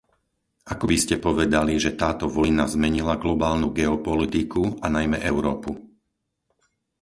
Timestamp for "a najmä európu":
4.81-5.71